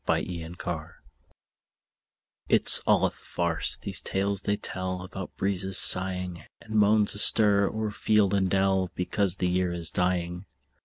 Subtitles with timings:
[0.07, 0.93] MERRY AUTUMN
[2.49, 7.69] It's all a farce, these tales they tell About the breezes sighing, And moans astir
[7.69, 10.45] o'er field and dell, Because the year is dying.